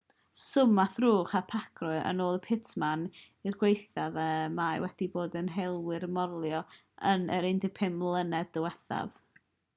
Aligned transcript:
swm 0.43 0.79
a 0.83 0.83
thrwch 0.93 1.33
y 1.39 1.41
pacrew 1.51 1.99
yn 2.11 2.23
ôl 2.27 2.39
pitmann 2.47 3.03
yw'r 3.49 3.59
gwaethaf 3.65 4.17
y 4.23 4.33
mae 4.55 4.81
wedi 4.87 5.09
bod 5.17 5.39
i 5.43 5.45
helwyr 5.59 6.09
morloi 6.17 6.57
yn 7.13 7.31
y 7.39 7.41
15 7.51 7.95
mlynedd 8.01 8.53
diwethaf 8.59 9.15